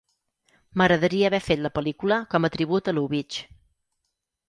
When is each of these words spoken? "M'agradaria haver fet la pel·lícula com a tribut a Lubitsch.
"M'agradaria 0.81 1.27
haver 1.29 1.41
fet 1.49 1.63
la 1.67 1.73
pel·lícula 1.77 2.19
com 2.35 2.43
a 2.43 2.53
tribut 2.59 2.93
a 2.93 2.99
Lubitsch. 3.01 3.47